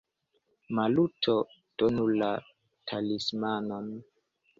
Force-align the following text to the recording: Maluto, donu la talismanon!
Maluto, 0.77 1.35
donu 1.77 2.05
la 2.21 2.31
talismanon! 2.87 3.85